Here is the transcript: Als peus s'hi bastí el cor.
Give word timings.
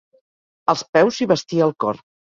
Als 0.73 0.83
peus 0.97 1.19
s'hi 1.19 1.27
bastí 1.35 1.63
el 1.67 1.79
cor. 1.85 2.01